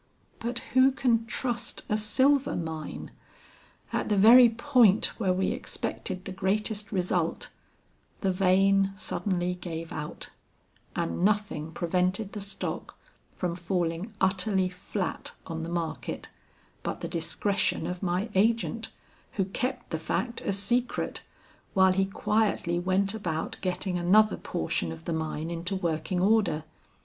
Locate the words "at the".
3.93-4.17